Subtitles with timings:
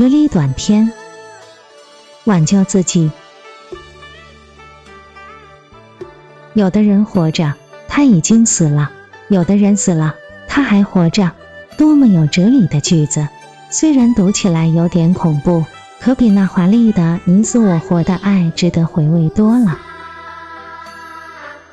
[0.00, 0.90] 哲理短篇。
[2.24, 3.10] 挽救自己。
[6.54, 7.52] 有的人活着，
[7.86, 8.88] 他已经死了；
[9.28, 10.14] 有的人死了，
[10.48, 11.32] 他还活着。
[11.76, 13.28] 多么有哲理的句子！
[13.68, 15.66] 虽然读起来有点恐怖，
[16.00, 19.78] 可比那华丽的你死我活的爱值得回味多了。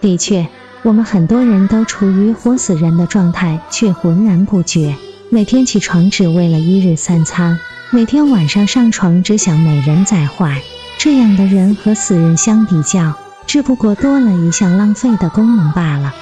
[0.01, 0.49] 的确，
[0.83, 4.97] 我们很多人都处于活死人的状态，却浑然不觉。
[5.29, 7.57] 每天起床只为了一日三餐，
[7.89, 10.61] 每天晚上上床只想美人在怀。
[10.97, 13.13] 这样的人和死人相比较，
[13.45, 16.13] 只不过多了一项浪费的功能罢了。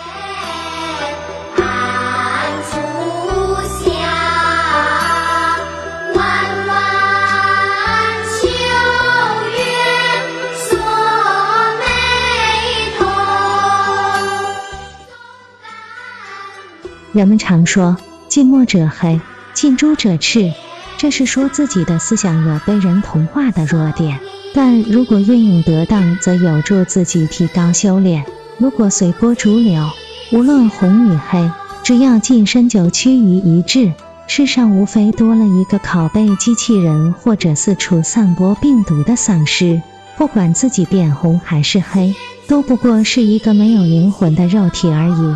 [17.11, 19.19] 人们常说“近墨者黑，
[19.53, 20.53] 近朱者赤”，
[20.97, 24.19] 这是说自己的思想有被人同化的弱点。
[24.53, 28.25] 但如果运用得当，则有助自己提高修炼。
[28.57, 29.89] 如果随波逐流，
[30.31, 31.51] 无论红与黑，
[31.83, 33.91] 只要近身就趋于一致，
[34.27, 39.81] 世上无非多了一个拷贝机器人，或者四处散播病毒的丧尸。
[40.17, 42.15] 不管自己变红还是黑，
[42.47, 45.35] 都不过是一个没有灵魂的肉体而已。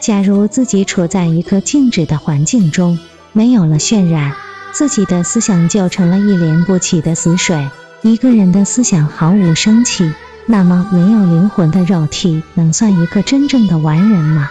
[0.00, 2.98] 假如自己处在一个静止的环境中，
[3.32, 4.32] 没有了渲染，
[4.72, 7.70] 自己的思想就成了一连不起的死水。
[8.02, 10.12] 一个人的思想毫无生气，
[10.46, 14.50] 那么没有灵魂的肉体能算一个真正的完人吗？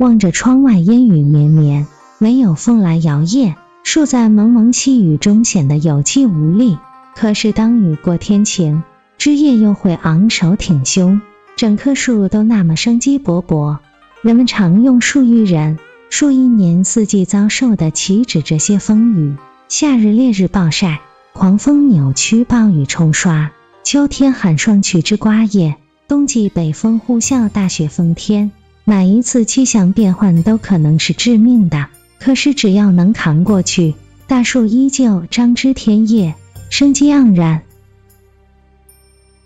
[0.00, 6.78] 望着窗外烟雨绵绵，没有风来摇曳，树在蒙蒙细雨中显得有气无力。
[7.14, 8.82] 可是当雨过天晴，
[9.18, 11.20] 枝叶又会昂首挺胸，
[11.54, 13.76] 整棵树都那么生机勃勃。
[14.22, 15.78] 人们常用树喻人，
[16.08, 19.36] 树一年四季遭受的岂止这些风雨？
[19.68, 21.02] 夏日烈日暴晒，
[21.34, 23.50] 狂风扭曲，暴雨冲刷；
[23.84, 25.76] 秋天寒霜取之瓜叶，
[26.08, 28.50] 冬季北风呼啸，大雪封天。
[28.90, 31.86] 哪一次气象变换都可能是致命的，
[32.18, 33.94] 可是只要能扛过去，
[34.26, 36.34] 大树依旧张枝添叶，
[36.70, 37.62] 生机盎然。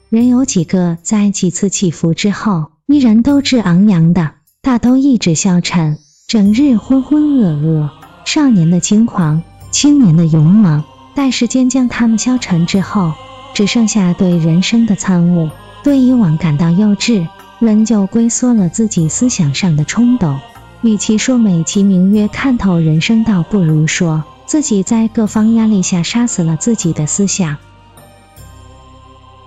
[0.09, 4.31] 人有几个在几次起伏之后依然斗志昂扬的？
[4.63, 7.91] 大都意志消沉，整日浑浑噩噩。
[8.25, 10.83] 少年的轻狂，青年的勇猛，
[11.15, 13.13] 待时间将他们消沉之后，
[13.53, 15.51] 只剩下对人生的参悟，
[15.83, 17.29] 对以往感到幼稚。
[17.65, 20.39] 人就龟缩了自己思想上的冲动，
[20.83, 27.57] 与其说美其名曰看透人生，倒不如说自己在各方压力下杀死了自己的思想。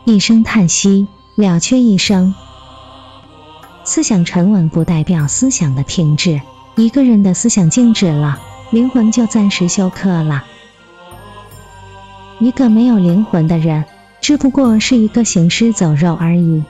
[0.03, 2.33] 一声叹息，了却一生。
[3.83, 6.41] 思想沉稳不代表思想的停滞，
[6.75, 8.39] 一个人的思想静止了，
[8.71, 10.43] 灵魂就暂时休克了。
[12.39, 13.85] 一个没有灵魂的人，
[14.21, 16.63] 只不过是一个行尸走肉而已。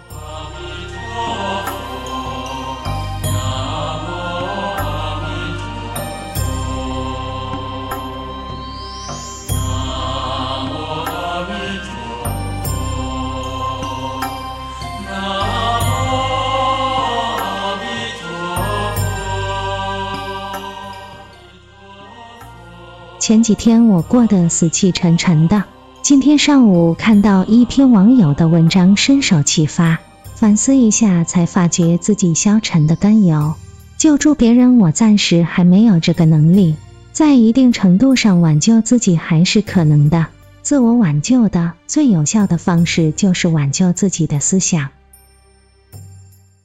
[23.28, 25.66] 前几天我过得死气沉沉的，
[26.02, 30.00] 今天上午看到一篇网友的文章，深受启发，
[30.34, 33.54] 反思一下才发觉自己消沉的根由。
[33.98, 36.78] 救助别人，我暂时还没有这个能力，
[37.12, 40.28] 在一定程度上挽救自己还是可能的。
[40.62, 44.88] 自我挽救的最有效的方式就是挽救自己的思想。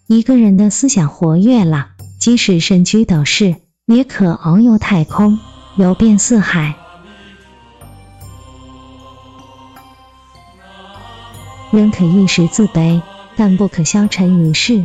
[0.06, 1.88] 一个人的思想活跃了，
[2.20, 3.56] 即使身居斗室，
[3.87, 5.41] 也可遨游太空。
[5.76, 6.74] 游遍四海，
[11.70, 13.00] 仍可一时自卑，
[13.36, 14.84] 但不可消沉于世。